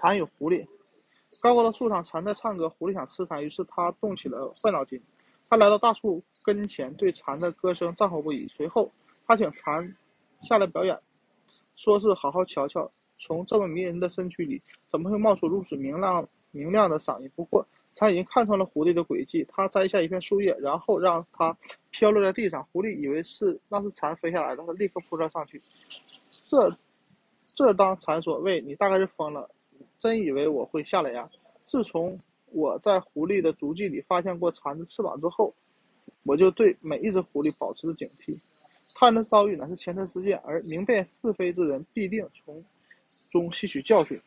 [0.00, 0.66] 蝉与狐狸。
[1.40, 4.98] 高高的树上，蝉在唱歌，狐狸想吃蝉，于是他动起了坏脑筋。
[5.48, 8.48] 他来到大树跟前，对蝉的歌声赞好不已。
[8.48, 8.90] 随后，
[9.26, 9.94] 他请蝉
[10.38, 10.98] 下来表演，
[11.74, 17.30] 说是好好瞧瞧，从这么迷人的身躯里，怎么会冒出如此明亮明亮的嗓音？
[17.36, 21.54] 不过，蝉已经看穿了狐狸的诡计，他摘下一片树叶，然后让它
[21.90, 22.66] 飘落在地上。
[22.72, 25.60] 狐狸以为是那是蝉飞下来的，他立刻扑了上去。
[26.44, 26.70] 这，
[27.54, 29.50] 这当蝉说：“喂，你大概是疯了，
[30.00, 31.30] 真以为我会下来呀？
[31.66, 35.54] 自从我在狐狸的足迹里发现过蝉的翅膀之后，
[36.24, 38.36] 我就对每一只狐狸保持着警惕。
[38.94, 42.64] 他人的遭遇乃是前车之鉴，而明辨是非之人必定从
[43.30, 44.20] 中吸取教训。”